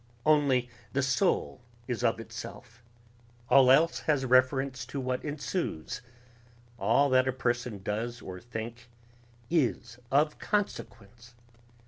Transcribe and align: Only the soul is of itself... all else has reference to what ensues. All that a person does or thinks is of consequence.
Only 0.25 0.67
the 0.93 1.03
soul 1.03 1.61
is 1.87 2.03
of 2.03 2.19
itself... 2.19 2.81
all 3.49 3.69
else 3.69 3.99
has 3.99 4.25
reference 4.25 4.83
to 4.87 4.99
what 4.99 5.23
ensues. 5.23 6.01
All 6.79 7.07
that 7.11 7.27
a 7.27 7.31
person 7.31 7.83
does 7.83 8.19
or 8.19 8.39
thinks 8.41 8.85
is 9.51 9.99
of 10.09 10.39
consequence. 10.39 11.35